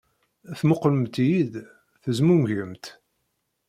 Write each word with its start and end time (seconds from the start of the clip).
Temmuqqlemt-iyi-d, 0.59 1.53
tezmumgemt. 2.01 2.85